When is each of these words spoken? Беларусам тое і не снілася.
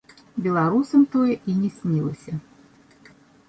Беларусам 0.45 1.03
тое 1.15 1.35
і 1.53 1.57
не 1.61 1.69
снілася. 1.77 2.33